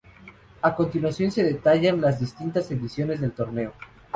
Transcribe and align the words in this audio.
A 0.63 0.73
continuación 0.75 1.29
se 1.29 1.43
detallan 1.43 2.01
las 2.01 2.19
distintas 2.19 2.71
ediciones 2.71 3.21
del 3.21 3.33
torneo. 3.33 3.71